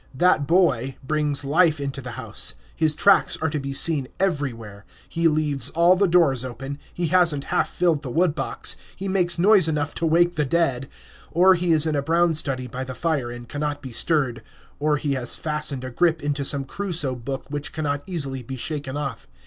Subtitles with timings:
[0.15, 5.27] "That boy" brings life into the house; his tracks are to be seen everywhere; he
[5.27, 9.37] leaves all the doors open; he has n't half filled the wood box; he makes
[9.37, 10.89] noise enough to wake the dead;
[11.29, 14.41] or he is in a brown study by the fire and cannot be stirred,
[14.79, 18.97] or he has fastened a grip into some Crusoe book which cannot easily be shaken
[18.97, 19.27] off.